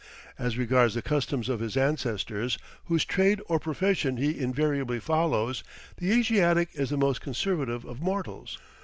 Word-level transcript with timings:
As 0.39 0.57
regards 0.57 0.95
the 0.95 1.03
customs 1.03 1.47
of 1.47 1.59
his 1.59 1.77
ancestors, 1.77 2.57
whose 2.85 3.05
trade 3.05 3.39
or 3.45 3.59
profession 3.59 4.17
he 4.17 4.39
invariably 4.39 4.99
follows, 4.99 5.63
the 5.97 6.11
Asiatic 6.11 6.69
is 6.73 6.89
the 6.89 6.97
most 6.97 7.21
conservative 7.21 7.85
of 7.85 8.01
mortals. 8.01 8.57